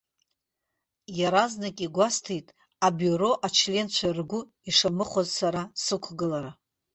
Иаразнак 1.19 1.77
игәасҭеит, 1.85 2.47
абиуро 2.85 3.31
ачленцәа 3.45 4.09
ргәы 4.17 4.41
ишамыхәаз 4.69 5.27
сара 5.37 5.61
сықәгылара. 5.83 6.51